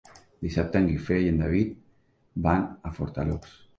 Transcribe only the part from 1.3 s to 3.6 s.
en David van a Fornalutx.